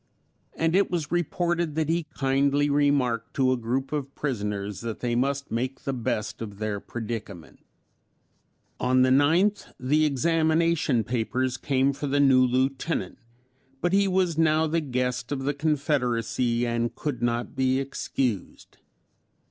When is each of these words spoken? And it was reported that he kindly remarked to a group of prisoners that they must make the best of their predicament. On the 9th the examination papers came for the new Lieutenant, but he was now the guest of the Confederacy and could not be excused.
And 0.55 0.75
it 0.75 0.89
was 0.89 1.11
reported 1.11 1.75
that 1.75 1.87
he 1.87 2.07
kindly 2.17 2.71
remarked 2.71 3.35
to 3.35 3.51
a 3.51 3.55
group 3.55 3.91
of 3.91 4.15
prisoners 4.15 4.81
that 4.81 4.99
they 4.99 5.13
must 5.13 5.51
make 5.51 5.81
the 5.83 5.93
best 5.93 6.41
of 6.41 6.57
their 6.57 6.79
predicament. 6.79 7.59
On 8.79 9.03
the 9.03 9.11
9th 9.11 9.71
the 9.79 10.05
examination 10.05 11.03
papers 11.03 11.55
came 11.55 11.93
for 11.93 12.07
the 12.07 12.19
new 12.19 12.43
Lieutenant, 12.43 13.19
but 13.79 13.93
he 13.93 14.07
was 14.07 14.39
now 14.39 14.65
the 14.65 14.81
guest 14.81 15.31
of 15.31 15.43
the 15.43 15.53
Confederacy 15.53 16.65
and 16.65 16.95
could 16.95 17.21
not 17.21 17.55
be 17.55 17.79
excused. 17.79 18.77